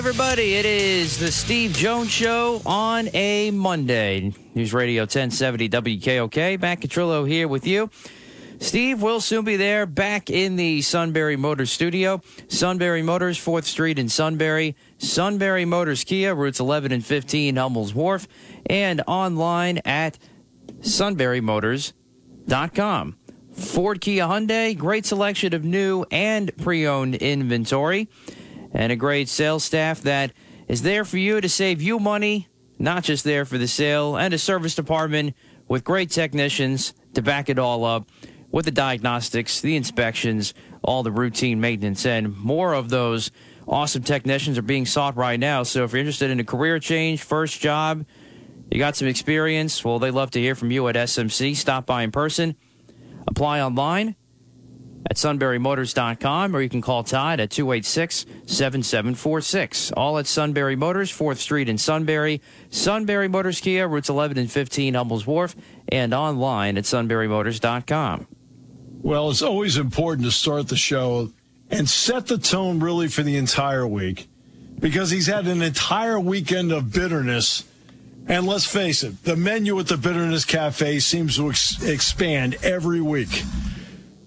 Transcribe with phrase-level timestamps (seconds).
[0.00, 0.54] Everybody.
[0.54, 4.32] It is the Steve Jones Show on a Monday.
[4.54, 6.58] News Radio 1070 WKOK.
[6.58, 7.90] Matt Catrillo here with you.
[8.60, 12.22] Steve will soon be there back in the Sunbury Motors studio.
[12.48, 14.74] Sunbury Motors, 4th Street in Sunbury.
[14.96, 18.26] Sunbury Motors Kia, routes 11 and 15, Hummel's Wharf.
[18.70, 20.18] And online at
[20.80, 23.16] sunburymotors.com.
[23.52, 28.08] Ford Kia Hyundai, great selection of new and pre owned inventory
[28.72, 30.32] and a great sales staff that
[30.68, 34.32] is there for you to save you money, not just there for the sale, and
[34.32, 35.34] a service department
[35.68, 38.08] with great technicians to back it all up
[38.50, 43.30] with the diagnostics, the inspections, all the routine maintenance, and more of those
[43.68, 45.62] awesome technicians are being sought right now.
[45.62, 48.04] So if you're interested in a career change, first job,
[48.70, 51.56] you got some experience, well, they love to hear from you at SMC.
[51.56, 52.56] Stop by in person,
[53.26, 54.16] apply online
[55.08, 59.92] at sunburymotors.com or you can call Todd at 286 7746.
[59.92, 62.40] All at Sunbury Motors, 4th Street in Sunbury.
[62.70, 65.56] Sunbury Motors Kia, routes 11 and 15, Hummels Wharf,
[65.88, 68.26] and online at sunburymotors.com.
[69.02, 71.32] Well, it's always important to start the show
[71.70, 74.28] and set the tone really for the entire week
[74.78, 77.64] because he's had an entire weekend of bitterness.
[78.26, 83.00] And let's face it, the menu at the Bitterness Cafe seems to ex- expand every
[83.00, 83.42] week.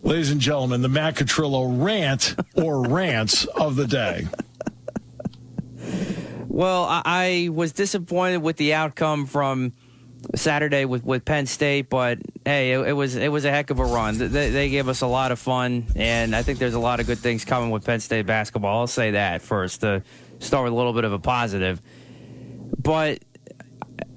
[0.03, 4.28] Ladies and gentlemen, the Matt Catrillo rant or rants of the day.
[6.50, 9.72] Well, I, I was disappointed with the outcome from
[10.36, 13.80] Saturday with, with Penn State, but hey, it, it was it was a heck of
[13.80, 14.18] a run.
[14.18, 17.08] They, they gave us a lot of fun, and I think there's a lot of
[17.08, 18.81] good things coming with Penn State basketball.
[18.81, 20.03] I'll say that first to
[20.40, 21.81] start with a little bit of a positive,
[22.78, 23.20] but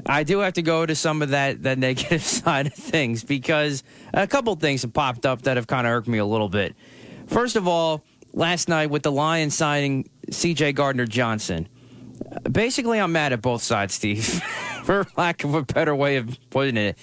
[0.09, 3.83] I do have to go to some of that that negative side of things because
[4.15, 6.75] a couple things have popped up that have kind of irked me a little bit.
[7.27, 10.73] First of all, last night with the Lions signing C.J.
[10.73, 11.69] Gardner Johnson.
[12.51, 14.25] Basically, I'm mad at both sides, Steve,
[14.85, 16.99] for lack of a better way of putting it.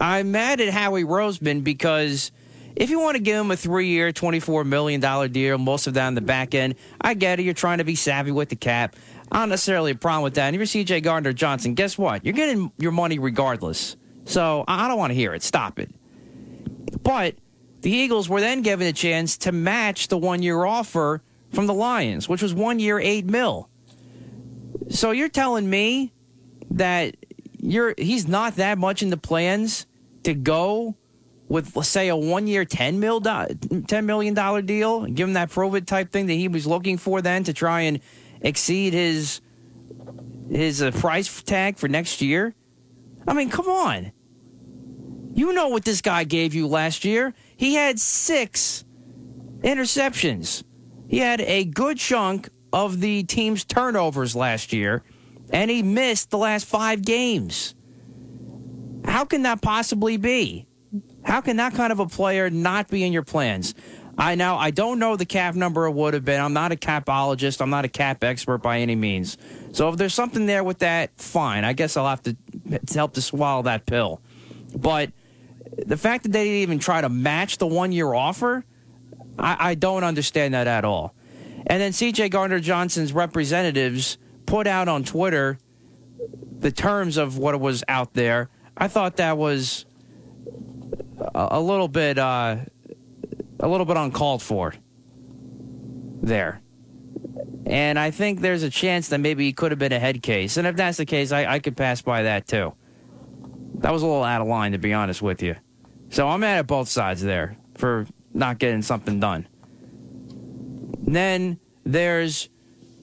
[0.00, 2.32] I'm mad at Howie Roseman because
[2.74, 5.00] if you want to give him a three year, $24 million
[5.30, 7.44] deal, most of that on the back end, I get it.
[7.44, 8.96] You're trying to be savvy with the cap.
[9.32, 10.52] I don't necessarily a problem with that.
[10.52, 12.22] And if you're CJ Gardner Johnson, guess what?
[12.22, 13.96] You're getting your money regardless.
[14.26, 15.42] So I don't want to hear it.
[15.42, 15.90] Stop it.
[17.02, 17.36] But
[17.80, 21.72] the Eagles were then given a chance to match the one year offer from the
[21.72, 23.70] Lions, which was one year, eight mil.
[24.90, 26.12] So you're telling me
[26.70, 27.16] that
[27.58, 29.86] you're he's not that much in the plans
[30.24, 30.94] to go
[31.48, 35.50] with let's say a one year ten mil ten million dollar deal, give him that
[35.50, 38.00] prove it type thing that he was looking for then to try and
[38.42, 39.40] exceed his
[40.50, 42.54] his uh, price tag for next year.
[43.26, 44.12] I mean, come on.
[45.34, 47.32] You know what this guy gave you last year.
[47.56, 48.84] He had six
[49.62, 50.62] interceptions.
[51.08, 55.02] He had a good chunk of the team's turnovers last year,
[55.50, 57.74] and he missed the last five games.
[59.04, 60.66] How can that possibly be?
[61.24, 63.74] How can that kind of a player not be in your plans?
[64.18, 66.40] I now I don't know the cap number it would have been.
[66.40, 67.60] I'm not a capologist.
[67.60, 69.38] I'm not a cap expert by any means.
[69.72, 71.64] So if there's something there with that, fine.
[71.64, 72.36] I guess I'll have to
[72.92, 74.20] help to swallow that pill.
[74.76, 75.12] But
[75.86, 78.64] the fact that they didn't even try to match the one year offer,
[79.38, 81.14] I, I don't understand that at all.
[81.66, 82.28] And then C.J.
[82.30, 85.58] Gardner Johnson's representatives put out on Twitter
[86.58, 88.50] the terms of what was out there.
[88.76, 89.86] I thought that was
[91.18, 92.56] a, a little bit, uh,
[93.62, 94.74] a little bit uncalled for.
[96.20, 96.60] There,
[97.66, 100.56] and I think there's a chance that maybe he could have been a head case.
[100.56, 102.74] And if that's the case, I, I could pass by that too.
[103.76, 105.56] That was a little out of line, to be honest with you.
[106.10, 109.48] So I'm mad at both sides there for not getting something done.
[110.98, 112.48] Then there's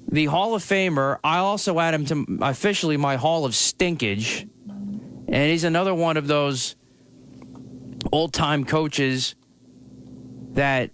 [0.08, 1.20] the Hall of Famer.
[1.24, 4.48] I also add him to officially my Hall of Stinkage.
[4.68, 6.76] And he's another one of those
[8.12, 9.36] old time coaches
[10.54, 10.92] that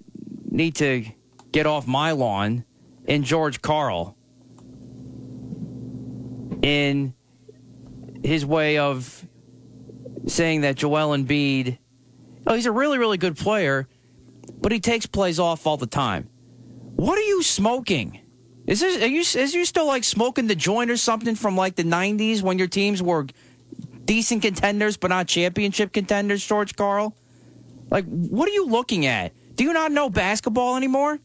[0.49, 1.05] need to
[1.51, 2.65] get off my lawn
[3.05, 4.15] in George Karl.
[6.61, 7.13] In
[8.23, 9.25] his way of
[10.27, 11.77] saying that Joel Embiid,
[12.47, 13.87] oh, he's a really, really good player,
[14.61, 16.29] but he takes plays off all the time.
[16.95, 18.19] What are you smoking?
[18.67, 21.75] Is this are you is you still like smoking the joint or something from like
[21.75, 23.27] the '90s when your teams were
[24.05, 27.15] decent contenders but not championship contenders, George Karl?
[27.91, 29.33] Like, what are you looking at?
[29.55, 31.19] Do you not know basketball anymore?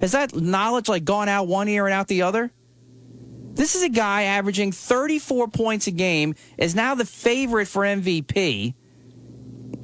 [0.00, 2.50] Has that knowledge like gone out one ear and out the other?
[3.54, 8.74] This is a guy averaging 34 points a game, is now the favorite for MVP.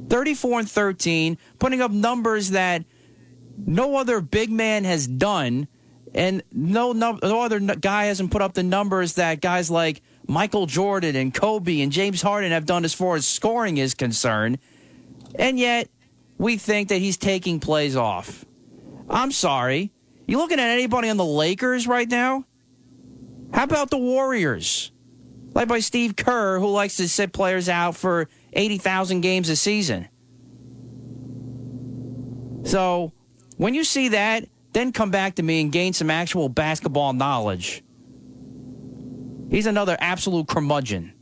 [0.09, 2.85] 34 and 13, putting up numbers that
[3.57, 5.69] no other big man has done,
[6.13, 10.67] and no no, no other guy hasn't put up the numbers that guys like Michael
[10.67, 14.59] Jordan and Kobe and James Harden have done as far as scoring is concerned.
[15.37, 15.89] And yet,
[16.41, 18.47] we think that he's taking plays off.
[19.11, 19.93] I'm sorry.
[20.27, 22.47] You looking at anybody on the Lakers right now?
[23.53, 24.91] How about the Warriors?
[25.53, 30.09] Led by Steve Kerr, who likes to sit players out for 80,000 games a season.
[32.63, 33.13] So,
[33.59, 37.85] when you see that, then come back to me and gain some actual basketball knowledge.
[39.51, 41.13] He's another absolute curmudgeon.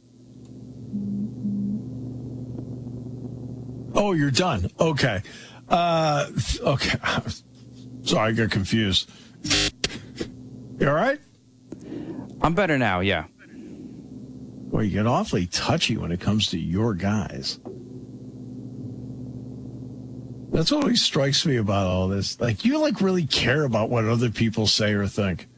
[3.98, 4.70] Oh, you're done.
[4.78, 5.22] Okay.
[5.68, 6.28] Uh,
[6.60, 6.98] okay.
[8.02, 9.10] Sorry, I got confused.
[10.78, 11.18] You all right?
[12.40, 13.24] I'm better now, yeah.
[14.70, 17.58] Well, you get awfully touchy when it comes to your guys.
[20.50, 22.40] That's what always strikes me about all this.
[22.40, 25.48] Like, you like really care about what other people say or think.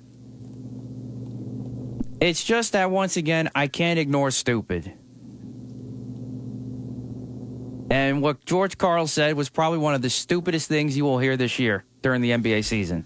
[2.21, 4.95] It's just that once again, I can't ignore stupid.
[7.91, 11.37] And what George Karl said was probably one of the stupidest things you will hear
[11.37, 13.05] this year during the NBA season.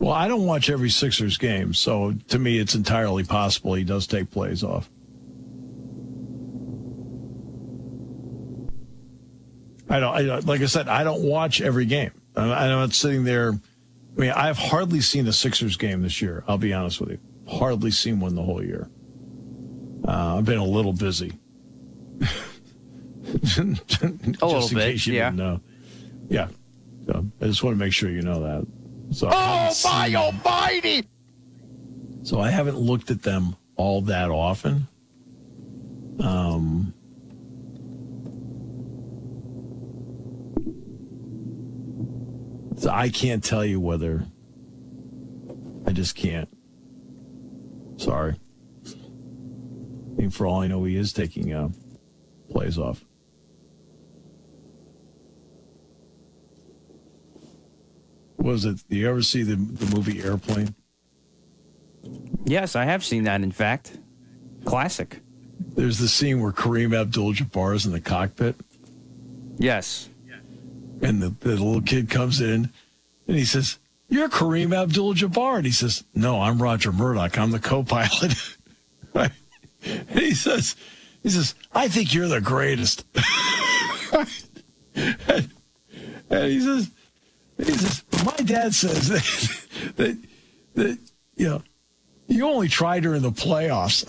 [0.00, 4.06] Well, I don't watch every Sixers game, so to me, it's entirely possible he does
[4.06, 4.90] take plays off.
[9.90, 12.12] I don't, I, like I said, I don't watch every game.
[12.36, 13.52] I'm not sitting there.
[13.52, 16.44] I mean, I've hardly seen a Sixers game this year.
[16.46, 17.18] I'll be honest with you.
[17.48, 18.88] Hardly seen one the whole year.
[20.08, 21.34] Uh, I've been a little busy.
[23.42, 23.58] just
[24.02, 25.30] a little in bit, case you yeah.
[25.30, 25.60] didn't know.
[26.30, 26.48] Yeah.
[27.04, 28.66] So I just want to make sure you know that.
[29.14, 31.04] So Oh my almighty!
[32.22, 34.88] so I haven't looked at them all that often.
[36.20, 36.94] Um,
[42.76, 44.24] so I can't tell you whether
[45.86, 46.48] I just can't.
[47.98, 48.36] Sorry.
[50.30, 51.68] For all I know, he is taking uh,
[52.50, 53.04] plays off.
[58.36, 58.82] Was it?
[58.88, 60.74] Do you ever see the the movie Airplane?
[62.44, 63.98] Yes, I have seen that, in fact.
[64.64, 65.20] Classic.
[65.74, 68.56] There's the scene where Kareem Abdul-Jabbar is in the cockpit,
[69.58, 70.08] Yes.
[71.02, 72.70] and the, the little kid comes in,
[73.26, 73.78] and he says,
[74.08, 77.38] "You're Kareem Abdul-Jabbar," and he says, "No, I'm Roger Murdoch.
[77.38, 78.34] I'm the co-pilot."
[79.14, 79.32] right?
[79.80, 80.76] He says,
[81.22, 83.04] "He says I think you're the greatest."
[84.12, 84.28] and,
[86.30, 86.90] and he says,
[87.58, 90.18] "He says my dad says that that,
[90.74, 90.98] that
[91.36, 91.62] you know
[92.26, 94.04] you only tried her in the playoffs."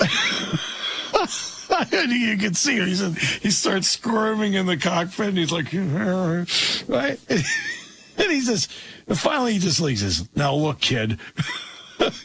[1.94, 2.86] and you can see her.
[2.86, 5.72] He said he starts squirming in the cockpit, and he's like,
[6.88, 7.20] right.
[7.30, 8.68] And he says,
[9.08, 11.20] finally he just he says, "Now look, kid."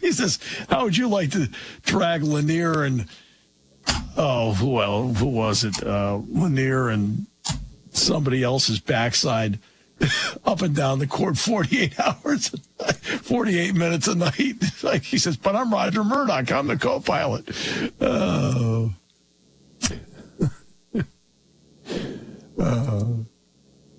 [0.01, 1.49] he says, "How would you like to
[1.83, 3.07] drag Lanier and
[4.17, 5.85] oh, well, who was it?
[5.85, 7.27] Uh, Lanier and
[7.91, 9.59] somebody else's backside
[10.45, 12.49] up and down the court 48 hours,
[13.23, 14.55] 48 minutes a night.
[14.83, 16.53] Like he says, but I'm Roger Murdoch.
[16.53, 17.49] I'm the co-pilot.
[18.03, 18.93] Oh.
[22.59, 23.15] Uh,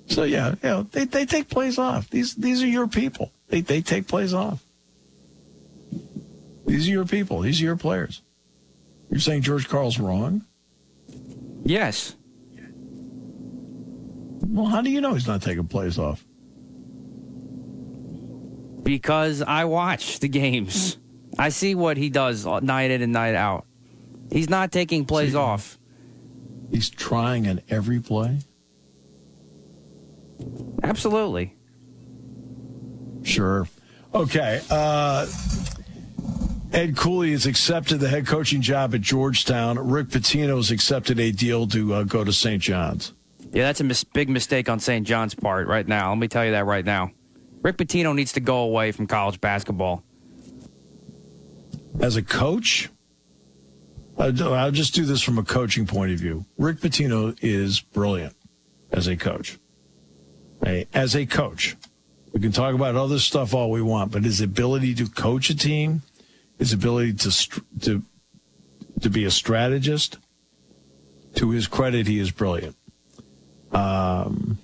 [0.05, 2.09] so yeah, you know, they, they take plays off.
[2.09, 3.31] These these are your people.
[3.49, 4.63] They they take plays off.
[6.65, 7.41] These are your people.
[7.41, 8.21] These are your players.
[9.09, 10.43] You're saying George Karl's wrong?
[11.63, 12.15] Yes.
[14.47, 16.23] Well, how do you know he's not taking plays off?
[18.83, 20.97] Because I watch the games.
[21.37, 23.65] I see what he does night in and night out.
[24.31, 25.77] He's not taking plays See- off.
[26.71, 28.39] He's trying on every play.
[30.83, 31.55] Absolutely.
[33.23, 33.67] Sure.
[34.13, 34.61] Okay.
[34.69, 35.25] Uh,
[36.75, 39.79] Ed Cooley has accepted the head coaching job at Georgetown.
[39.79, 42.61] Rick Pitino has accepted a deal to uh, go to St.
[42.61, 43.13] John's.
[43.53, 45.07] Yeah, that's a mis- big mistake on St.
[45.07, 46.09] John's part right now.
[46.09, 47.11] Let me tell you that right now.
[47.61, 50.03] Rick Pitino needs to go away from college basketball.
[52.01, 52.89] As a coach,
[54.17, 56.43] I'll just do this from a coaching point of view.
[56.57, 58.35] Rick Pitino is brilliant
[58.91, 59.57] as a coach.
[60.93, 61.77] As a coach,
[62.33, 65.55] we can talk about other stuff all we want, but his ability to coach a
[65.55, 66.01] team,
[66.57, 68.03] his ability to to
[69.01, 70.17] to be a strategist,
[71.35, 72.75] to his credit, he is brilliant.
[73.71, 74.57] Um,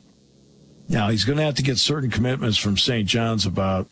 [0.87, 3.07] now he's going to have to get certain commitments from St.
[3.07, 3.87] John's about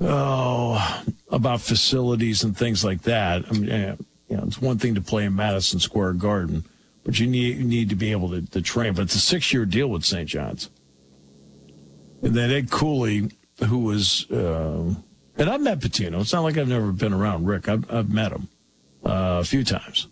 [0.00, 3.44] oh about facilities and things like that.
[3.48, 3.96] I mean,
[4.28, 6.64] you know, it's one thing to play in Madison Square Garden,
[7.04, 8.94] but you need you need to be able to, to train.
[8.94, 10.28] But it's a six year deal with St.
[10.28, 10.70] John's,
[12.22, 13.30] and then Ed Cooley,
[13.66, 14.94] who was, uh,
[15.40, 16.20] and I've met Pitino.
[16.20, 17.68] It's not like I've never been around Rick.
[17.68, 18.48] I've, I've met him
[19.04, 20.06] uh, a few times.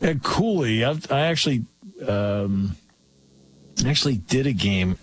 [0.00, 1.64] And Cooley, I, I actually.
[2.06, 2.76] Um,
[3.86, 4.98] actually did a game,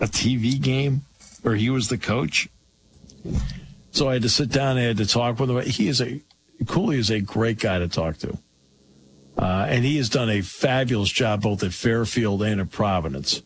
[0.00, 1.02] a TV game,
[1.42, 2.48] where he was the coach.
[3.90, 5.60] So I had to sit down and I had to talk with him.
[5.62, 6.20] He is a
[6.66, 8.38] Cooley is a great guy to talk to,
[9.38, 13.42] uh, and he has done a fabulous job both at Fairfield and at Providence.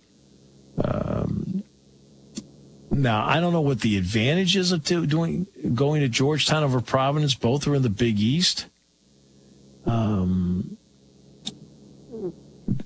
[0.82, 1.62] Um,
[2.90, 7.34] now I don't know what the advantages of doing going to Georgetown over Providence.
[7.34, 8.66] Both are in the Big East.
[9.86, 10.76] Um,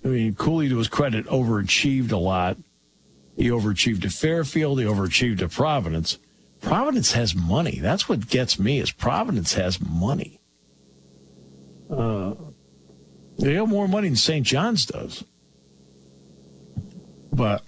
[0.04, 2.58] I mean, Cooley, to his credit, overachieved a lot.
[3.37, 4.78] He overachieved at Fairfield.
[4.78, 6.18] He overachieved at Providence.
[6.61, 7.78] Providence has money.
[7.80, 8.80] That's what gets me.
[8.80, 10.40] Is Providence has money.
[11.90, 12.34] Uh,
[13.38, 14.46] they have more money than St.
[14.46, 15.25] John's does.
[17.32, 17.64] But,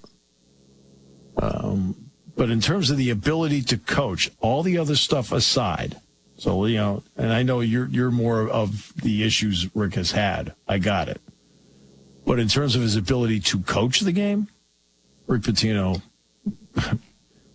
[1.36, 1.95] um,
[2.36, 5.96] but in terms of the ability to coach, all the other stuff aside,
[6.38, 10.54] so you know, and I know you're you're more of the issues Rick has had.
[10.68, 11.20] I got it.
[12.26, 14.48] But in terms of his ability to coach the game,
[15.26, 16.02] Rick Pitino,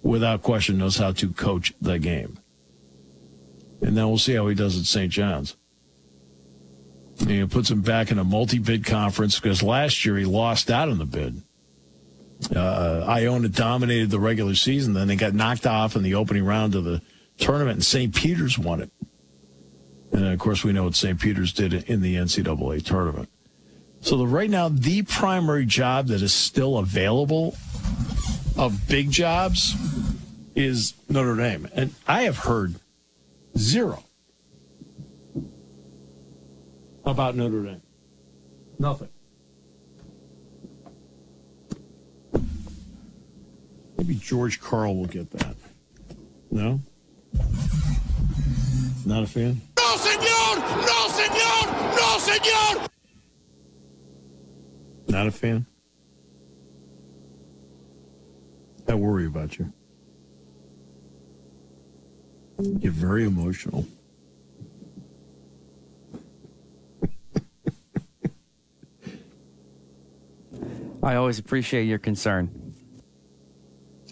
[0.01, 2.39] without question, knows how to coach the game.
[3.81, 5.11] And then we'll see how he does at St.
[5.11, 5.57] John's.
[7.19, 10.89] And he puts him back in a multi-bid conference because last year he lost out
[10.89, 11.41] in the bid.
[12.55, 16.75] Uh, Iona dominated the regular season, then they got knocked off in the opening round
[16.75, 17.01] of the
[17.37, 18.15] tournament, and St.
[18.15, 18.91] Peter's won it.
[20.11, 21.19] And of course, we know what St.
[21.19, 23.29] Peter's did in the NCAA tournament.
[24.01, 27.55] So the, right now, the primary job that is still available
[28.57, 29.75] of big jobs
[30.55, 31.69] is Notre Dame.
[31.73, 32.75] And I have heard
[33.57, 34.03] zero
[37.05, 37.81] about Notre Dame.
[38.79, 39.09] Nothing.
[44.01, 45.55] Maybe George Karl will get that.
[46.49, 46.81] No?
[49.05, 49.61] Not a fan?
[49.77, 50.57] No, senor!
[50.57, 51.67] No, senor!
[51.95, 52.87] No, senor!
[55.07, 55.67] Not a fan?
[58.87, 59.71] I worry about you.
[62.57, 63.85] You're very emotional.
[71.03, 72.60] I always appreciate your concern.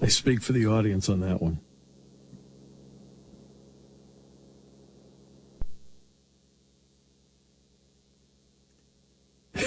[0.02, 1.60] I speak for the audience on that one.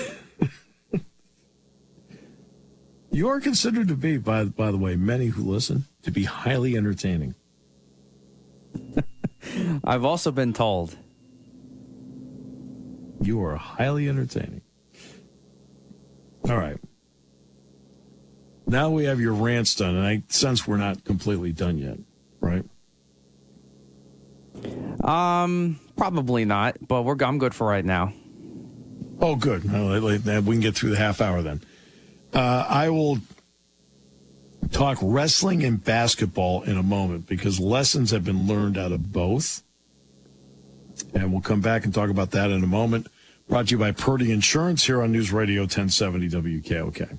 [3.14, 6.78] You are considered to be, by by the way, many who listen to be highly
[6.78, 7.34] entertaining.
[9.84, 10.96] I've also been told
[13.20, 14.62] you are highly entertaining.
[16.48, 16.78] All right.
[18.72, 21.98] Now we have your rants done, and I sense we're not completely done yet,
[22.40, 22.64] right?
[25.04, 28.14] Um, probably not, but we're I'm good for right now.
[29.20, 29.64] Oh, good.
[29.64, 31.60] We can get through the half hour then.
[32.32, 33.18] Uh, I will
[34.70, 39.62] talk wrestling and basketball in a moment because lessons have been learned out of both.
[41.12, 43.06] And we'll come back and talk about that in a moment.
[43.50, 47.18] Brought to you by Purdy Insurance here on News Radio 1070 WKOK.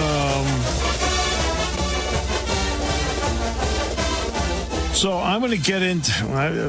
[5.03, 6.13] So I'm going to get into.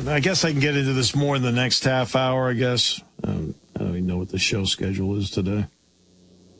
[0.08, 2.50] I, guess I can get into this more in the next half hour.
[2.50, 5.68] I guess um, I don't even know what the show schedule is today.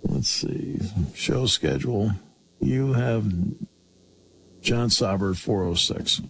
[0.04, 0.78] Let's see,
[1.16, 2.12] show schedule.
[2.60, 3.26] You have
[4.62, 6.20] John Sauber 406.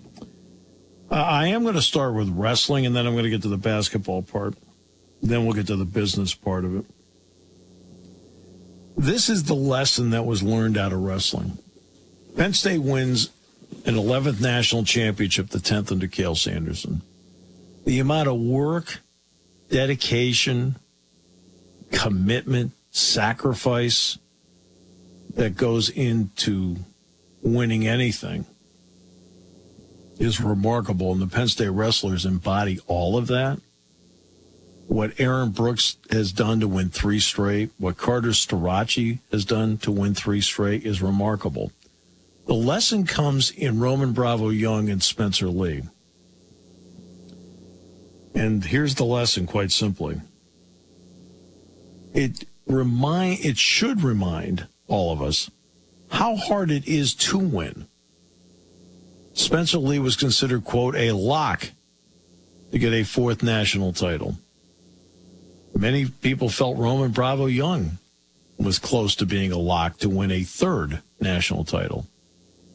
[1.10, 3.48] Uh, I am going to start with wrestling, and then I'm going to get to
[3.48, 4.54] the basketball part.
[5.22, 6.86] Then we'll get to the business part of it.
[8.96, 11.58] This is the lesson that was learned out of wrestling.
[12.34, 13.28] Penn State wins
[13.84, 17.02] an 11th national championship, the 10th under Cael Sanderson.
[17.84, 19.00] The amount of work,
[19.68, 20.76] dedication,
[21.92, 24.18] commitment, sacrifice
[25.34, 26.76] that goes into
[27.42, 28.46] winning anything
[30.18, 31.12] is remarkable.
[31.12, 33.60] And the Penn State wrestlers embody all of that.
[34.86, 39.90] What Aaron Brooks has done to win three straight, what Carter Starocci has done to
[39.90, 41.72] win three straight is remarkable.
[42.46, 45.82] The lesson comes in Roman Bravo Young and Spencer Lee.
[48.34, 50.20] And here's the lesson quite simply.
[52.12, 55.50] It remind it should remind all of us
[56.10, 57.86] how hard it is to win.
[59.32, 61.70] Spencer Lee was considered quote a lock
[62.72, 64.36] to get a fourth national title.
[65.76, 67.98] Many people felt Roman Bravo Young
[68.58, 72.06] was close to being a lock to win a third national title.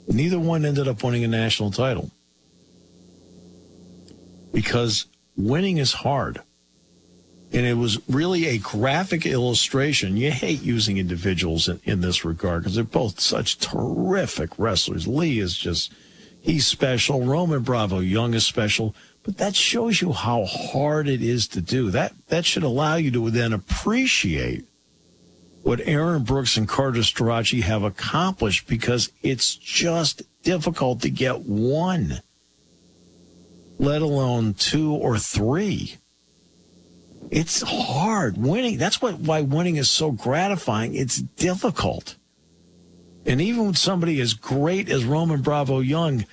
[0.10, 2.10] Neither one ended up winning a national title
[4.52, 5.06] because
[5.38, 6.42] winning is hard.
[7.52, 10.18] And it was really a graphic illustration.
[10.18, 15.08] You hate using individuals in, in this regard because they're both such terrific wrestlers.
[15.08, 15.92] Lee is just,
[16.42, 17.26] he's special.
[17.26, 18.96] Roman Bravo Young is special.
[19.24, 21.92] But that shows you how hard it is to do.
[21.92, 24.66] That that should allow you to then appreciate
[25.64, 32.22] what Aaron Brooks and Carter Starocci have accomplished because it's just difficult to get one,
[33.78, 35.98] let alone two or three.
[37.30, 38.78] It's hard winning.
[38.78, 40.96] That's what why winning is so gratifying.
[40.96, 42.16] It's difficult.
[43.26, 46.26] And even with somebody as great as Roman Bravo Young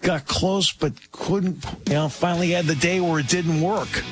[0.00, 4.02] got close but couldn't, you know, finally had the day where it didn't work.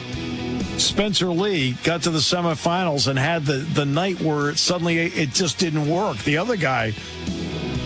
[0.78, 5.58] Spencer Lee got to the semifinals and had the, the night where suddenly it just
[5.58, 6.16] didn't work.
[6.18, 6.92] The other guy,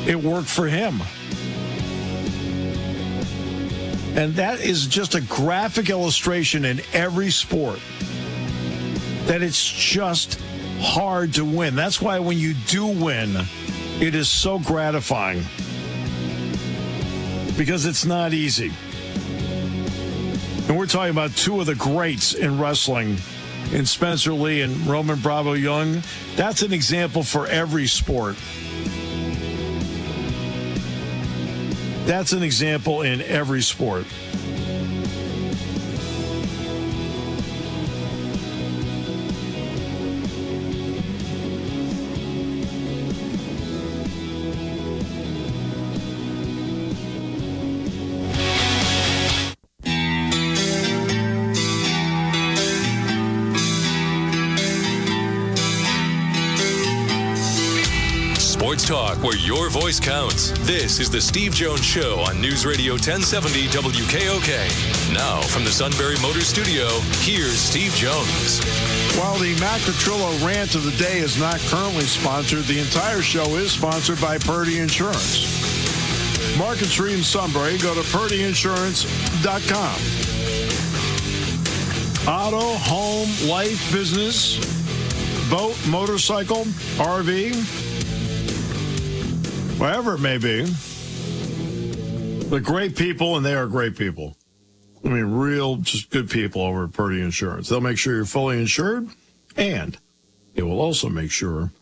[0.07, 1.01] it worked for him.
[4.15, 7.81] And that is just a graphic illustration in every sport
[9.25, 10.39] that it's just
[10.79, 11.75] hard to win.
[11.75, 13.35] That's why when you do win,
[14.01, 15.45] it is so gratifying
[17.57, 18.71] because it's not easy.
[20.73, 23.19] And we're talking about two of the greats in wrestling
[23.73, 26.03] in Spencer Lee and Roman Bravo Young.
[26.35, 28.37] That's an example for every sport.
[32.07, 34.07] That's an example in every sport.
[58.93, 60.51] Talk where your voice counts.
[60.67, 65.15] This is the Steve Jones Show on News Radio 1070 WKOK.
[65.15, 66.87] Now, from the Sunbury Motor Studio,
[67.25, 68.61] here's Steve Jones.
[69.17, 73.57] While the Matt Petrillo rant of the day is not currently sponsored, the entire show
[73.57, 75.41] is sponsored by Purdy Insurance.
[76.59, 79.97] Market Street in Sunbury, go to purdyinsurance.com.
[82.29, 84.59] Auto, home, life, business,
[85.49, 86.65] boat, motorcycle,
[87.01, 87.82] RV,
[89.83, 90.63] whatever it may be.
[92.49, 94.37] They're great people, and they are great people.
[95.05, 97.69] I mean, real, just good people over at Purdy Insurance.
[97.69, 99.09] They'll make sure you're fully insured,
[99.57, 99.99] and
[100.55, 101.73] it will also make sure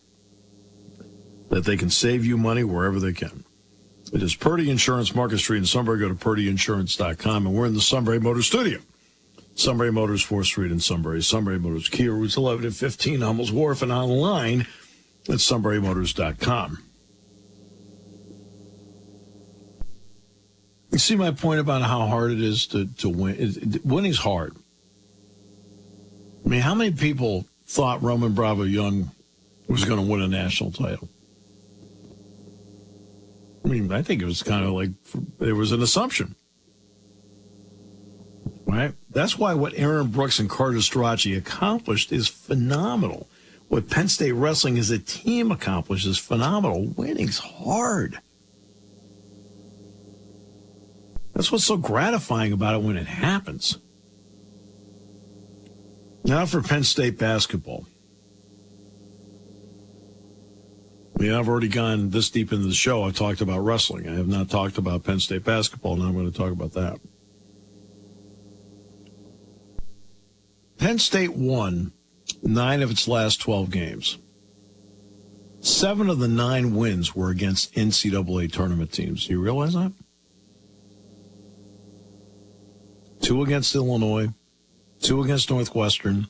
[1.49, 3.43] that they can save you money wherever they can.
[4.11, 5.99] It is Purdy Insurance, Market Street in Sunbury.
[5.99, 8.79] Go to purdyinsurance.com, and we're in the Sunbury Motor Studio.
[9.53, 11.21] Sunbury Motors, 4th Street in Sunbury.
[11.21, 14.61] Sunbury Motors, Kia, routes 11 and 15, Hummels Wharf, and online
[15.29, 16.85] at sunburymotors.com.
[20.91, 23.81] You see my point about how hard it is to, to win?
[23.83, 24.55] Winning's hard.
[26.45, 29.11] I mean, how many people thought Roman Bravo Young
[29.67, 31.07] was going to win a national title?
[33.63, 34.89] I mean, I think it was kind of like
[35.39, 36.35] there was an assumption.
[38.65, 38.93] Right?
[39.09, 43.27] That's why what Aaron Brooks and Carter Starocci accomplished is phenomenal.
[43.69, 46.87] What Penn State Wrestling as a team accomplished is phenomenal.
[46.97, 48.19] Winning's hard.
[51.33, 53.77] That's what's so gratifying about it when it happens.
[56.23, 57.87] Now for Penn State basketball.
[61.17, 63.03] I mean, I've already gone this deep into the show.
[63.03, 64.07] I've talked about wrestling.
[64.09, 65.95] I have not talked about Penn State basketball.
[65.95, 66.99] Now I'm going to talk about that.
[70.77, 71.93] Penn State won
[72.41, 74.17] nine of its last 12 games.
[75.59, 79.27] Seven of the nine wins were against NCAA tournament teams.
[79.27, 79.93] Do you realize that?
[83.21, 84.29] Two against Illinois,
[84.99, 86.27] two against Northwestern,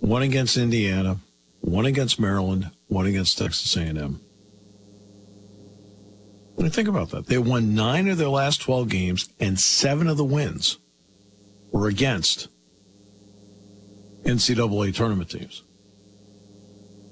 [0.00, 1.18] one against Indiana,
[1.60, 4.20] one against Maryland, one against Texas A&M.
[6.54, 10.08] When you think about that, they won nine of their last 12 games, and seven
[10.08, 10.78] of the wins
[11.70, 12.48] were against
[14.24, 15.62] NCAA tournament teams.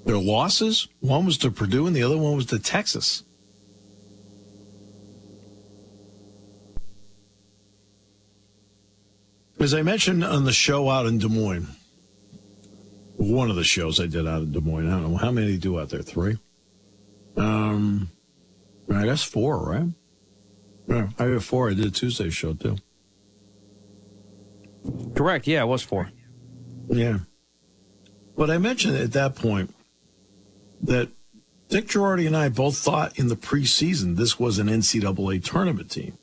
[0.04, 3.22] Their losses, one was to Purdue and the other one was to Texas.
[9.64, 11.74] As I mentioned on the show out in Des Moines,
[13.16, 15.56] one of the shows I did out in Des Moines, I don't know how many
[15.56, 16.36] do out there, three?
[17.38, 18.10] Um,
[18.92, 19.88] I guess four, right?
[20.86, 21.70] Yeah, I have four.
[21.70, 22.76] I did a Tuesday show too.
[25.16, 25.46] Correct.
[25.46, 26.10] Yeah, it was four.
[26.90, 27.20] Yeah.
[28.36, 29.74] But I mentioned at that point
[30.82, 31.08] that
[31.70, 36.18] Dick Girardi and I both thought in the preseason this was an NCAA tournament team.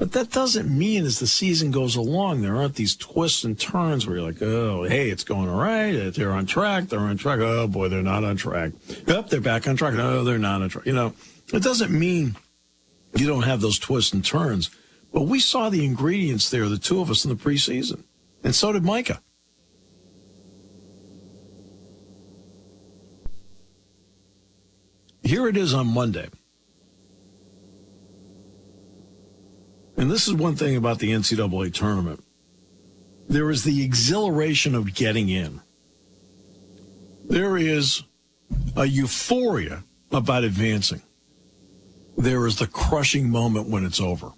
[0.00, 4.06] But that doesn't mean as the season goes along, there aren't these twists and turns
[4.06, 5.94] where you're like, oh, hey, it's going all right.
[5.94, 6.84] Uh, they're on track.
[6.84, 7.38] They're on track.
[7.40, 8.72] Oh, boy, they're not on track.
[9.06, 9.92] Yep, they're back on track.
[9.92, 10.86] No, they're not on track.
[10.86, 11.12] You know,
[11.52, 12.34] it doesn't mean
[13.14, 14.70] you don't have those twists and turns.
[15.12, 18.04] But we saw the ingredients there, the two of us in the preseason.
[18.42, 19.20] And so did Micah.
[25.22, 26.30] Here it is on Monday.
[30.00, 32.24] And this is one thing about the NCAA tournament.
[33.28, 35.60] There is the exhilaration of getting in.
[37.28, 38.02] There is
[38.74, 41.02] a euphoria about advancing.
[42.16, 44.32] There is the crushing moment when it's over.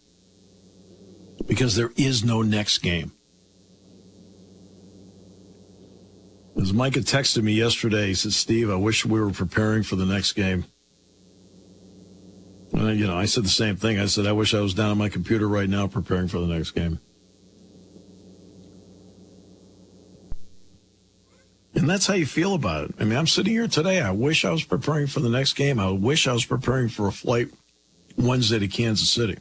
[1.47, 3.13] Because there is no next game.
[6.61, 10.07] As Micah texted me yesterday, he said, Steve, I wish we were preparing for the
[10.07, 10.65] next game.
[12.75, 13.99] Uh, you know, I said the same thing.
[13.99, 16.47] I said, I wish I was down on my computer right now preparing for the
[16.47, 17.01] next game.
[21.75, 22.95] And that's how you feel about it.
[22.99, 24.01] I mean, I'm sitting here today.
[24.01, 25.81] I wish I was preparing for the next game.
[25.81, 27.49] I wish I was preparing for a flight
[28.17, 29.39] Wednesday to Kansas City.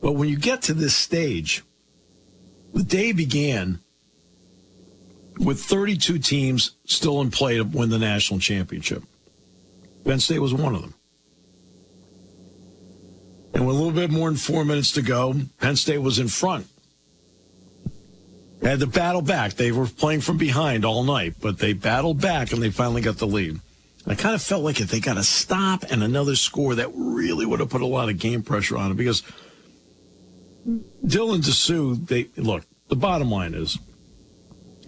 [0.00, 1.62] But when you get to this stage,
[2.72, 3.80] the day began
[5.38, 9.02] with 32 teams still in play to win the national championship.
[10.04, 10.94] Penn State was one of them.
[13.54, 16.28] And with a little bit more than four minutes to go, Penn State was in
[16.28, 16.66] front.
[18.60, 19.54] They had to battle back.
[19.54, 23.18] They were playing from behind all night, but they battled back and they finally got
[23.18, 23.60] the lead.
[24.06, 27.46] I kind of felt like if they got a stop and another score, that really
[27.46, 29.22] would have put a lot of game pressure on it because
[31.04, 33.78] Dylan Disu, they look, the bottom line is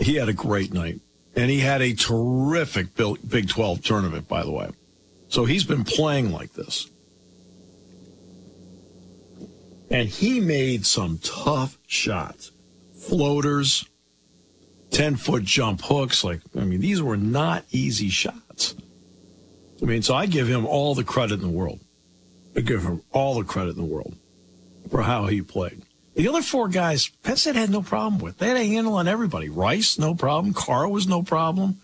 [0.01, 1.01] he had a great night.
[1.37, 4.71] And he had a terrific Big 12 tournament, by the way.
[5.31, 6.91] So he's been playing like this.
[9.89, 12.51] And he made some tough shots.
[12.95, 13.87] Floaters,
[14.91, 16.25] 10 foot jump hooks.
[16.25, 18.75] Like, I mean, these were not easy shots.
[19.81, 21.81] I mean, so I give him all the credit in the world.
[22.57, 24.17] I give him all the credit in the world
[24.91, 25.83] for how he played.
[26.17, 28.39] The other four guys, Penn State had no problem with.
[28.39, 29.49] They had a handle on everybody.
[29.49, 30.53] Rice, no problem.
[30.55, 31.81] Carr was no problem.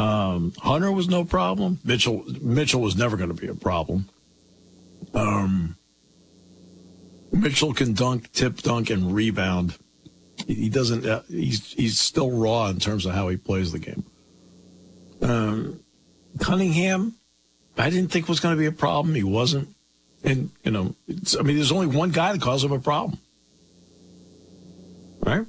[0.00, 1.78] Um, Hunter was no problem.
[1.84, 4.08] Mitchell Mitchell was never going to be a problem.
[5.12, 5.76] Um,
[7.32, 9.76] Mitchell can dunk, tip dunk, and rebound.
[10.46, 11.04] He doesn't.
[11.04, 14.04] Uh, he's he's still raw in terms of how he plays the game.
[15.20, 15.80] Um,
[16.38, 17.16] Cunningham,
[17.76, 19.14] I didn't think was going to be a problem.
[19.14, 19.68] He wasn't,
[20.24, 20.94] and you know,
[21.38, 23.18] I mean, there's only one guy that caused him a problem,
[25.20, 25.44] right?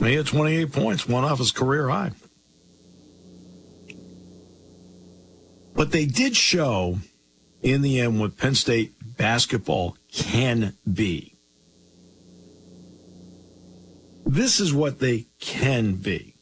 [0.00, 2.10] He had 28 points, one off his career high.
[5.74, 6.98] But they did show
[7.62, 11.36] in the end what Penn State basketball can be.
[14.26, 16.34] This is what they can be.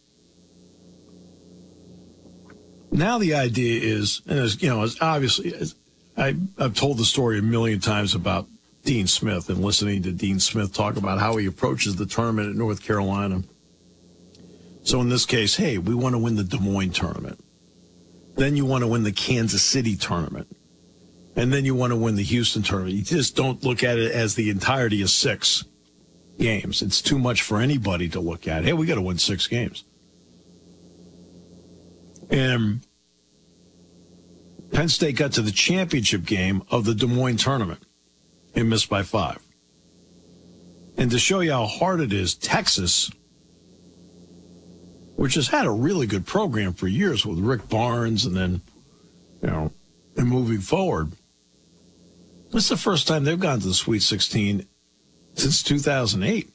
[2.90, 5.75] Now the idea is, and as you know, as obviously, as
[6.16, 8.47] I, I've told the story a million times about
[8.85, 12.57] Dean Smith and listening to Dean Smith talk about how he approaches the tournament at
[12.57, 13.45] North Carolina.
[14.83, 17.42] So in this case, hey, we want to win the Des Moines tournament.
[18.35, 20.49] Then you want to win the Kansas City tournament.
[21.35, 22.95] And then you want to win the Houston tournament.
[22.95, 25.64] You just don't look at it as the entirety of six
[26.38, 26.83] games.
[26.83, 28.64] It's too much for anybody to look at.
[28.64, 29.85] Hey, we got to win six games.
[32.31, 32.87] And
[34.73, 37.83] Penn State got to the championship game of the Des Moines tournament
[38.55, 39.38] and missed by five.
[40.97, 43.11] And to show you how hard it is, Texas,
[45.23, 48.61] which has had a really good program for years with Rick Barnes and then,
[49.41, 49.73] you know,
[50.17, 51.13] and moving forward,
[52.51, 54.67] this is the first time they've gone to the Sweet 16
[55.35, 56.51] since 2008.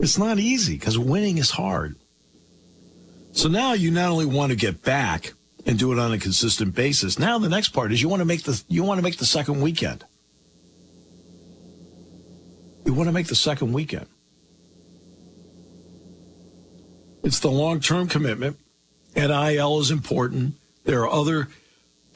[0.00, 1.96] It's not easy because winning is hard.
[3.32, 5.32] So now you not only want to get back
[5.64, 7.18] and do it on a consistent basis.
[7.18, 9.24] Now the next part is you want to make the you want to make the
[9.24, 10.04] second weekend.
[12.84, 14.08] You want to make the second weekend.
[17.22, 18.58] It's the long-term commitment.
[19.14, 20.54] NIL is important.
[20.84, 21.48] There are other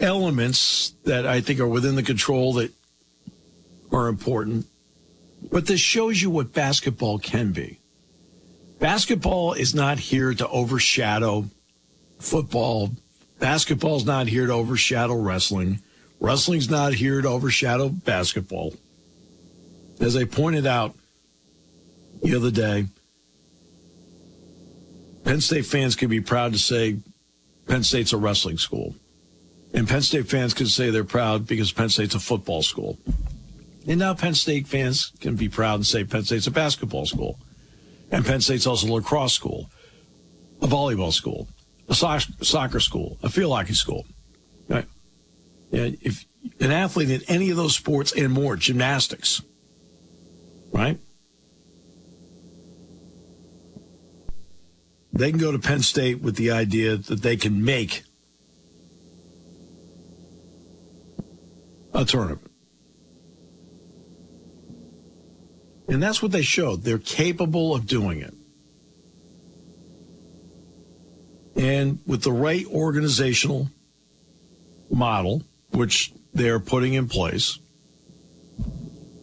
[0.01, 2.73] elements that I think are within the control that
[3.93, 4.67] are important.
[5.51, 7.79] But this shows you what basketball can be.
[8.79, 11.47] Basketball is not here to overshadow
[12.19, 12.91] football.
[13.39, 15.81] Basketball's not here to overshadow wrestling.
[16.21, 18.75] Wrestling's not here to overshadow basketball.
[20.01, 20.95] As I pointed out
[22.23, 22.87] the other day,
[25.27, 27.01] Penn State fans can be proud to say
[27.67, 28.95] Penn State's a wrestling school.
[29.75, 32.97] And Penn State fans can say they're proud because Penn State's a football school.
[33.89, 37.41] And now Penn State fans can be proud and say Penn State's a basketball school.
[38.13, 39.69] And Penn State's also a lacrosse school,
[40.63, 41.49] a volleyball school,
[41.89, 44.07] a soccer school, a field hockey school.
[44.69, 44.87] Right?
[45.73, 46.25] And if
[46.61, 49.43] an athlete in any of those sports and more, gymnastics,
[50.71, 51.01] right?
[55.17, 58.05] They can go to Penn State with the idea that they can make
[61.95, 62.51] a tournament.
[65.89, 66.83] And that's what they showed.
[66.83, 68.35] They're capable of doing it.
[71.57, 73.71] And with the right organizational
[74.91, 77.59] model, which they're putting in place,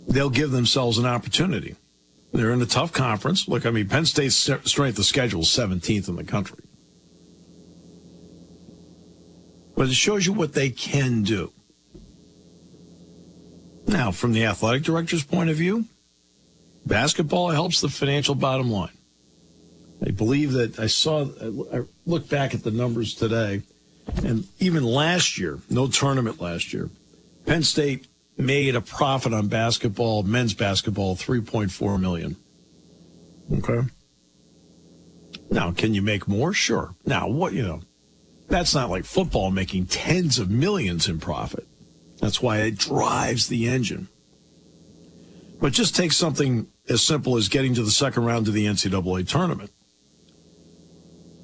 [0.07, 1.75] they'll give themselves an opportunity.
[2.33, 3.47] They're in a tough conference.
[3.47, 6.63] Look, I mean, Penn State's strength of schedule is 17th in the country.
[9.75, 11.51] But it shows you what they can do.
[13.85, 15.85] Now, from the athletic director's point of view,
[16.85, 18.97] Basketball helps the financial bottom line.
[20.05, 21.27] I believe that I saw,
[21.71, 23.61] I looked back at the numbers today,
[24.23, 26.89] and even last year, no tournament last year,
[27.45, 32.35] Penn State made a profit on basketball, men's basketball, 3.4 million.
[33.51, 33.87] Okay.
[35.51, 36.53] Now, can you make more?
[36.53, 36.95] Sure.
[37.05, 37.81] Now, what, you know,
[38.47, 41.67] that's not like football making tens of millions in profit.
[42.19, 44.07] That's why it drives the engine.
[45.59, 49.27] But just take something as simple as getting to the second round of the NCAA
[49.27, 49.71] tournament.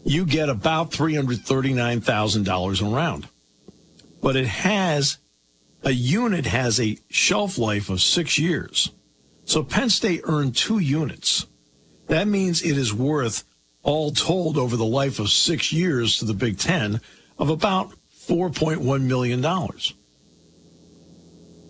[0.03, 3.27] You get about $339,000 a round.
[4.21, 5.17] But it has,
[5.83, 8.91] a unit has a shelf life of six years.
[9.45, 11.47] So Penn State earned two units.
[12.07, 13.43] That means it is worth
[13.81, 17.01] all told over the life of six years to the Big Ten
[17.37, 17.93] of about
[18.27, 19.41] $4.1 million.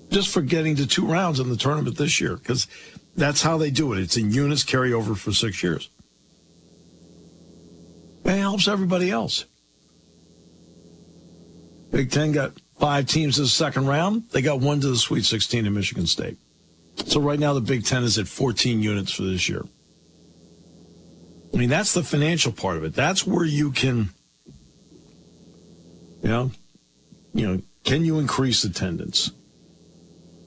[0.09, 2.67] Just for getting to two rounds in the tournament this year, because
[3.15, 3.99] that's how they do it.
[3.99, 5.89] It's in units carry over for six years.
[8.25, 9.45] And it helps everybody else.
[11.91, 14.29] Big Ten got five teams in the second round.
[14.31, 16.37] They got one to the Sweet 16 in Michigan State.
[17.05, 19.65] So right now the Big Ten is at 14 units for this year.
[21.53, 22.93] I mean, that's the financial part of it.
[22.93, 24.09] That's where you can,
[26.21, 26.51] you know,
[27.33, 29.31] you know, can you increase attendance?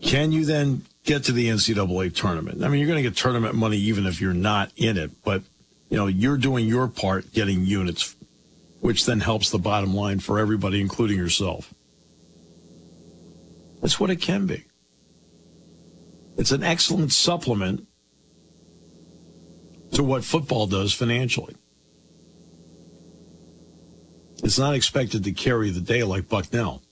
[0.00, 2.62] Can you then get to the NCAA tournament?
[2.62, 5.42] I mean, you're going to get tournament money even if you're not in it, but
[5.88, 8.16] you know, you're doing your part getting units,
[8.82, 11.72] which then helps the bottom line for everybody, including yourself.
[13.80, 14.64] That's what it can be.
[16.36, 17.86] It's an excellent supplement
[19.92, 21.54] to what football does financially.
[24.42, 26.82] It's not expected to carry the day like Bucknell.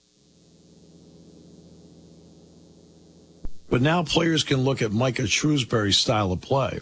[3.69, 6.79] But now players can look at Micah Shrewsberry's style of play.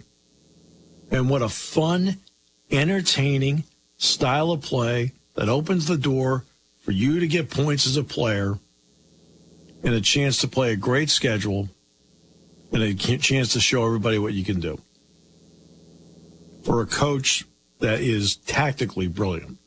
[1.10, 2.18] And what a fun,
[2.70, 3.64] entertaining
[4.00, 6.46] style of play that opens the door
[6.82, 8.58] for you to get points as a player
[9.84, 11.70] and a chance to play a great schedule
[12.72, 14.82] and a chance to show everybody what you can do.
[16.64, 17.46] For a coach
[17.80, 19.58] that is tactically brilliant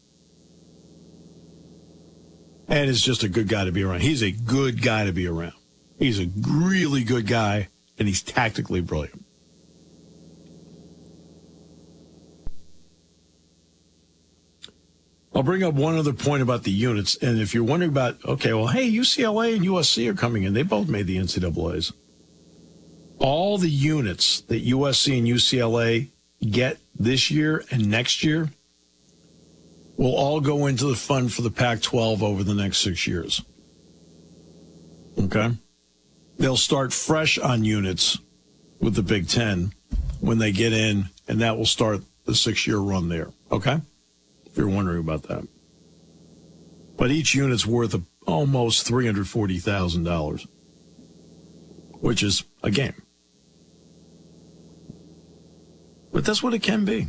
[2.68, 4.00] and is just a good guy to be around.
[4.00, 5.54] He's a good guy to be around.
[5.98, 7.68] He's a really good guy
[7.98, 9.21] and he's tactically brilliant.
[15.34, 17.16] I'll bring up one other point about the units.
[17.16, 20.52] And if you're wondering about, okay, well, hey, UCLA and USC are coming in.
[20.52, 21.92] They both made the NCAAs.
[23.18, 26.08] All the units that USC and UCLA
[26.50, 28.50] get this year and next year
[29.96, 33.42] will all go into the fund for the Pac 12 over the next six years.
[35.18, 35.50] Okay?
[36.38, 38.18] They'll start fresh on units
[38.80, 39.72] with the Big Ten
[40.20, 43.30] when they get in, and that will start the six year run there.
[43.50, 43.80] Okay?
[44.52, 45.48] If you're wondering about that.
[46.96, 50.46] But each unit's worth almost $340,000,
[52.00, 53.00] which is a game.
[56.12, 57.08] But that's what it can be.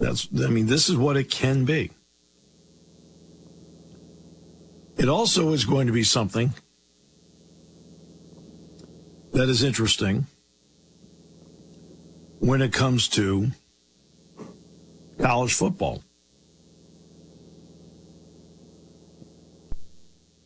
[0.00, 1.90] That's, I mean, this is what it can be.
[4.96, 6.54] It also is going to be something
[9.32, 10.26] that is interesting
[12.38, 13.50] when it comes to
[15.18, 16.02] college football.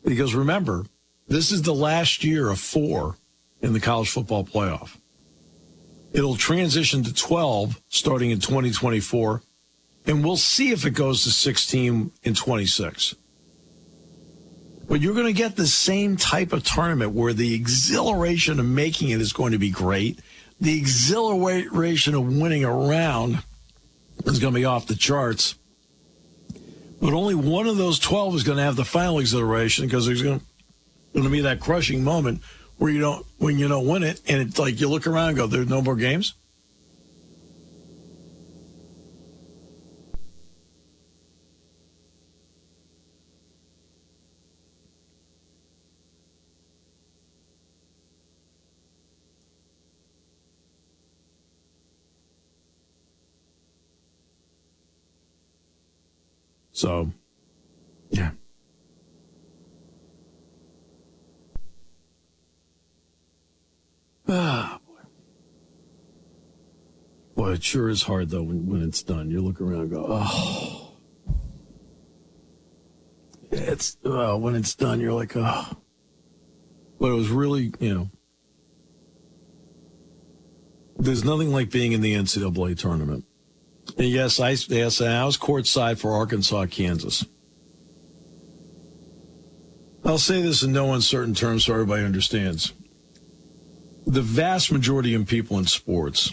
[0.05, 0.87] Because remember,
[1.27, 3.17] this is the last year of four
[3.61, 4.97] in the college football playoff.
[6.13, 9.43] It'll transition to 12 starting in 2024,
[10.07, 13.15] and we'll see if it goes to 16 in 26.
[14.89, 19.11] But you're going to get the same type of tournament where the exhilaration of making
[19.11, 20.19] it is going to be great.
[20.59, 23.45] The exhilaration of winning a round
[24.25, 25.55] is going to be off the charts.
[27.01, 30.23] But only one of those 12 is going to have the final exhilaration because there's
[30.23, 30.41] going
[31.15, 32.43] to, be that crushing moment
[32.79, 35.37] where you don't, when you don't win it, and it's like you look around and
[35.37, 36.35] go, there's no more games.
[56.79, 57.11] So,
[58.11, 58.31] yeah.
[64.29, 65.01] Ah, boy.
[67.35, 69.29] Boy, it sure is hard, though, when, when it's done.
[69.29, 70.99] You look around and go, oh.
[73.51, 75.83] It's, uh, when it's done, you're like, oh.
[77.01, 78.11] But it was really, you know,
[80.97, 83.25] there's nothing like being in the NCAA tournament.
[83.99, 87.27] Yes, I, yes, I was courtside for Arkansas, Kansas.
[90.05, 92.73] I'll say this in no uncertain terms so everybody understands.
[94.07, 96.33] The vast majority of people in sports,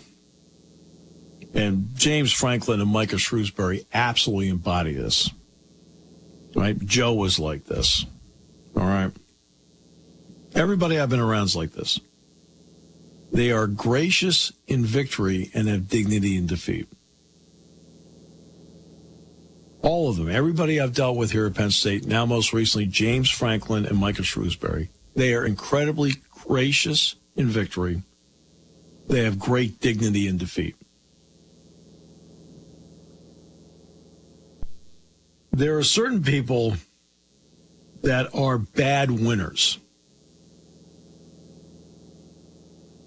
[1.55, 5.32] and James Franklin and Micah Shrewsberry absolutely embody this.
[6.55, 6.80] Right?
[6.80, 8.05] Joe was like this.
[8.78, 9.11] All right.
[10.53, 11.99] Everybody I've been around is like this.
[13.32, 16.88] They are gracious in victory and have dignity in defeat
[19.86, 23.30] all of them, everybody I've dealt with here at Penn State, now most recently James
[23.30, 28.02] Franklin and Micah Shrewsberry, they are incredibly gracious in victory.
[29.08, 30.76] They have great dignity in defeat.
[35.52, 36.76] There are certain people
[38.02, 39.78] that are bad winners.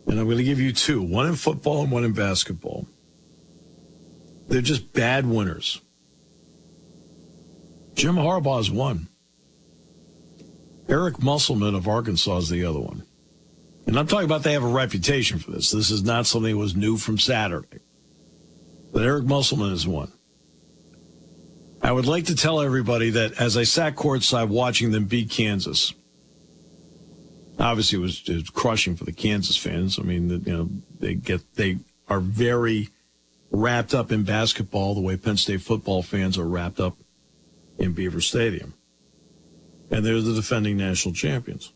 [0.07, 2.87] And I'm going to give you two one in football and one in basketball.
[4.47, 5.83] They're just bad winners.
[7.99, 9.09] Jim Harbaugh's one.
[10.89, 13.03] Eric Musselman of Arkansas is the other one.
[13.89, 15.73] And I'm talking about they have a reputation for this.
[15.73, 17.81] This is not something that was new from Saturday.
[18.93, 20.13] But Eric Musselman is one.
[21.83, 25.93] I would like to tell everybody that as I sat courtside watching them beat Kansas,
[27.59, 29.99] obviously it was, it was crushing for the Kansas fans.
[29.99, 30.69] I mean, you know,
[31.01, 32.91] they get they are very
[33.51, 36.97] wrapped up in basketball the way Penn State football fans are wrapped up
[37.79, 38.75] in Beaver Stadium.
[39.91, 41.73] And they're the defending national champions.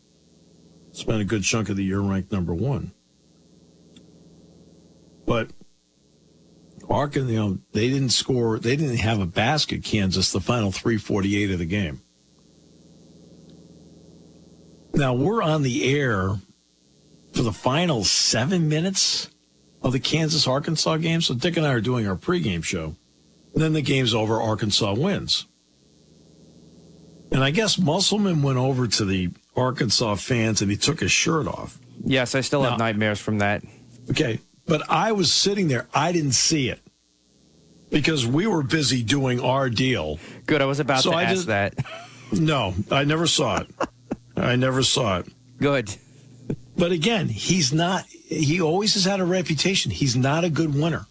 [0.91, 2.91] Spent a good chunk of the year ranked number one.
[5.25, 5.49] But
[6.89, 11.51] Arkansas, you know, they didn't score, they didn't have a basket, Kansas, the final 348
[11.51, 12.01] of the game.
[14.93, 16.35] Now we're on the air
[17.33, 19.29] for the final seven minutes
[19.81, 21.21] of the Kansas Arkansas game.
[21.21, 22.95] So Dick and I are doing our pregame show.
[23.53, 25.47] And then the game's over, Arkansas wins.
[27.33, 31.47] And I guess Musselman went over to the Arkansas fans and he took his shirt
[31.47, 31.77] off.
[32.05, 33.63] Yes, I still Now- have nightmares from that.
[34.11, 34.39] Okay.
[34.65, 35.87] But I was sitting there.
[35.93, 36.79] I didn't see it
[37.89, 40.19] because we were busy doing our deal.
[40.45, 41.73] Good, I was about So to I ask just- that.
[42.31, 43.67] No, I never saw it.
[44.35, 45.27] I never saw it.
[45.59, 45.95] Good.
[46.75, 49.91] But again, he's not, he always has had a reputation.
[49.91, 51.05] He's not a good winner.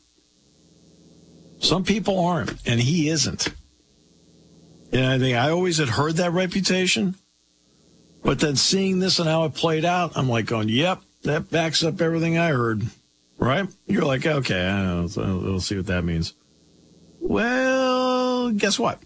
[1.61, 3.51] Some people aren't, and he isn't.
[4.93, 7.17] And I think I always had heard that reputation.
[8.23, 11.83] But then seeing this and how it played out, I'm like going, yep, that backs
[11.83, 12.83] up everything I heard.
[13.39, 13.67] Right?
[13.87, 16.35] You're like, okay, we'll see what that means.
[17.21, 19.01] Well, guess what?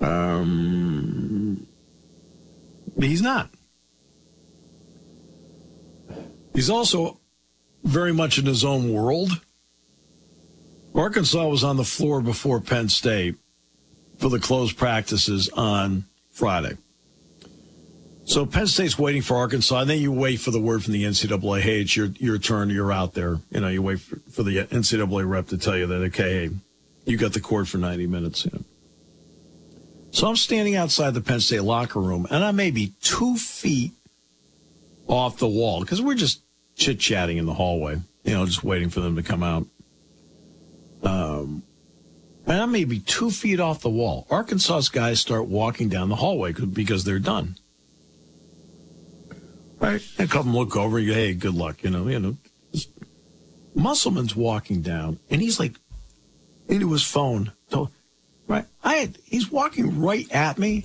[0.00, 1.66] Um,
[2.98, 3.48] he's not.
[6.54, 7.18] He's also
[7.84, 9.40] very much in his own world.
[10.94, 13.36] Arkansas was on the floor before Penn State
[14.18, 16.76] for the closed practices on Friday.
[18.24, 21.04] So Penn State's waiting for Arkansas, and then you wait for the word from the
[21.04, 21.60] NCAA.
[21.60, 22.70] Hey, it's your your turn.
[22.70, 23.38] You're out there.
[23.50, 26.54] You know, you wait for, for the NCAA rep to tell you that okay, hey,
[27.04, 28.44] you got the court for 90 minutes.
[28.44, 28.64] You know.
[30.10, 33.92] So I'm standing outside the Penn State locker room, and I may be two feet
[35.06, 36.42] off the wall because we're just
[36.74, 39.66] chit chatting in the hallway, you know, just waiting for them to come out.
[41.02, 41.62] Um,
[42.46, 44.26] and I may be two feet off the wall.
[44.30, 47.56] Arkansas's guys start walking down the hallway because they're done.
[49.78, 50.02] Right?
[50.18, 52.36] A couple look over and go, hey, good luck, you know, you know.
[53.74, 55.74] Musselman's walking down and he's like
[56.68, 57.52] into his phone.
[57.68, 57.90] So,
[58.46, 58.64] right?
[58.82, 60.84] I he's walking right at me,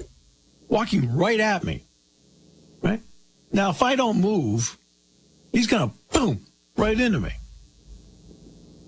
[0.68, 1.84] walking right at me.
[2.82, 3.02] Right?
[3.52, 4.78] Now, if I don't move,
[5.52, 6.46] he's to boom
[6.76, 7.32] right into me.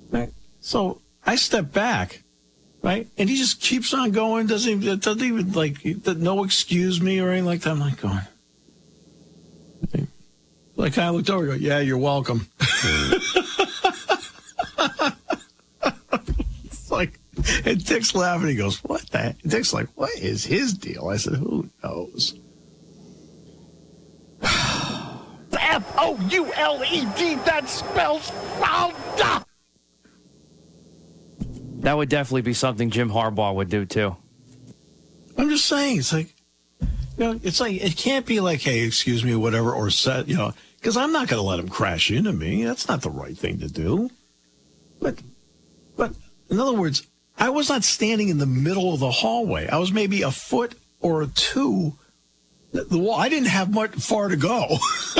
[0.09, 0.32] Right?
[0.59, 2.24] So I step back,
[2.84, 3.07] right?
[3.17, 7.29] And he just keeps on going, doesn't even, doesn't even like, no excuse me or
[7.29, 7.71] anything like that.
[7.71, 8.19] I'm like going,
[10.75, 12.47] like I looked over and go, yeah, you're welcome.
[16.65, 17.19] it's like,
[17.65, 18.49] and Dick's laughing.
[18.49, 19.41] He goes, what the heck?
[19.41, 21.07] Dick's like, what is his deal?
[21.07, 22.38] I said, who knows?
[24.41, 27.36] F O U L E D.
[27.36, 28.29] That spells
[28.59, 28.93] found.
[31.84, 34.15] That would definitely be something Jim Harbaugh would do too.
[35.38, 36.34] I'm just saying, it's like,
[37.17, 40.38] you know, it's like, it can't be like, hey, excuse me, whatever, or set, you
[40.38, 42.63] know, because I'm not going to let him crash into me.
[42.63, 44.09] That's not the right thing to do.
[45.01, 45.19] But,
[45.97, 46.13] but
[46.49, 47.05] in other words,
[47.38, 49.67] I was not standing in the middle of the hallway.
[49.67, 51.95] I was maybe a foot or two.
[52.71, 54.77] The wall, I didn't have much far to go.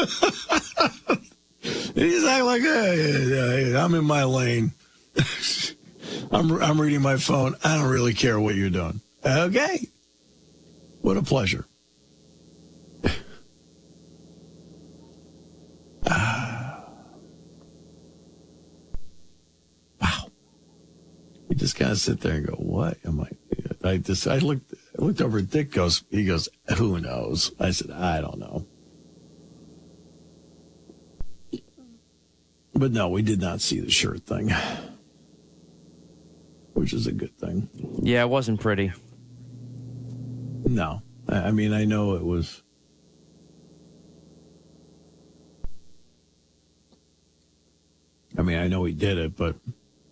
[1.62, 4.72] He's like, hey, hey, I'm in my lane.
[6.32, 7.56] I'm, I'm reading my phone.
[7.64, 9.02] I don't really care what you're doing.
[9.26, 9.88] Okay.
[11.02, 11.66] What a pleasure.
[20.02, 20.32] Wow.
[21.50, 23.30] You just of sit there and go, what am I?
[23.84, 26.48] I just, I looked, I looked over at Dick goes, he goes,
[26.78, 27.52] who knows?
[27.60, 28.66] I said, I don't know.
[32.74, 34.52] But no, we did not see the shirt thing,
[36.84, 37.70] which is a good thing.
[38.02, 38.92] Yeah, it wasn't pretty.
[40.66, 42.62] No, I mean, I know it was.
[48.38, 49.56] I mean, I know he did it, but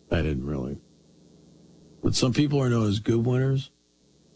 [0.09, 0.80] I didn't really.
[2.01, 3.69] But some people are known as good winners,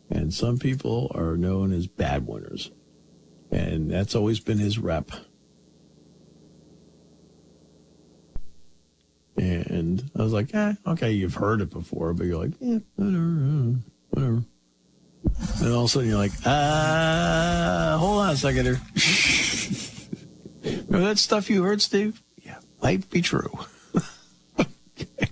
[0.10, 2.70] And some people are known as bad winners.
[3.50, 5.10] And that's always been his rep.
[9.38, 13.76] And I was like, eh, okay, you've heard it before, but you're like, yeah, whatever,
[14.10, 14.44] whatever.
[15.62, 18.82] And all of a sudden you're like, uh, hold on a second here.
[20.88, 22.22] Remember that stuff you heard, Steve?
[22.44, 23.52] Yeah, might be true.
[24.60, 25.30] okay.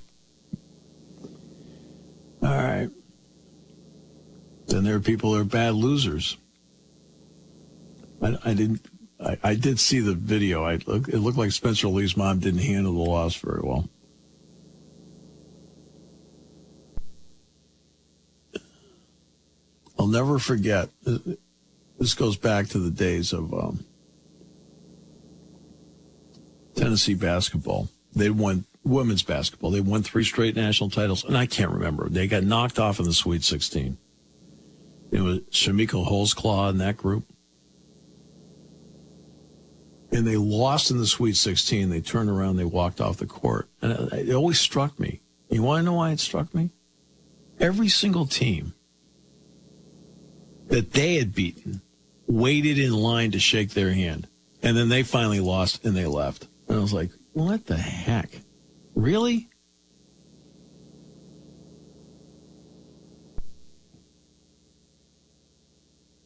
[2.42, 2.90] All right.
[4.68, 6.38] Then there are people who are bad losers.
[8.22, 8.86] I, I didn't.
[9.20, 10.66] I, I, did see the video.
[10.66, 13.88] I look, it looked like Spencer Lee's mom didn't handle the loss very well.
[20.04, 20.90] I'll never forget.
[21.98, 23.86] This goes back to the days of um,
[26.76, 27.88] Tennessee basketball.
[28.14, 29.72] They won women's basketball.
[29.72, 32.10] They won three straight national titles, and I can't remember.
[32.10, 33.98] They got knocked off in the Sweet 16.
[35.14, 37.24] It was Chamique Holdsclaw in that group.
[40.12, 41.92] And they lost in the Sweet 16.
[41.92, 43.70] They turned around, they walked off the court.
[43.82, 45.22] And it always struck me.
[45.50, 46.72] You want to know why it struck me?
[47.58, 48.74] Every single team
[50.74, 51.82] that they had beaten
[52.26, 54.28] waited in line to shake their hand.
[54.64, 56.48] And then they finally lost and they left.
[56.68, 58.32] And I was like, what the heck?
[58.96, 59.50] Really?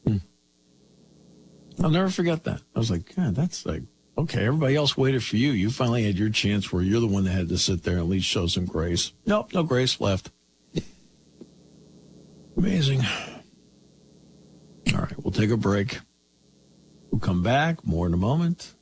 [0.06, 0.18] Hmm.
[1.84, 2.62] I'll never forget that.
[2.74, 3.82] I was like, God, that's like,
[4.18, 5.52] okay, everybody else waited for you.
[5.52, 8.04] You finally had your chance where you're the one that had to sit there and
[8.04, 9.12] at least show some grace.
[9.26, 10.32] Nope, no grace left.
[12.56, 13.02] Amazing.
[14.94, 16.00] All right, we'll take a break.
[17.12, 17.86] We'll come back.
[17.86, 18.74] More in a moment.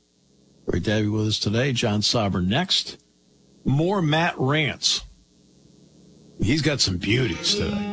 [0.66, 1.72] Great to have you with us today.
[1.72, 2.98] John Sauber next.
[3.64, 5.02] More Matt Rants.
[6.40, 7.92] He's got some beauties today.